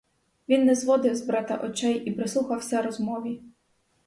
Він 0.49 0.65
не 0.65 0.75
зводив 0.75 1.15
з 1.15 1.21
брата 1.21 1.55
очей 1.57 1.95
і 2.05 2.11
прислухався 2.11 2.81
розмові. 2.81 3.41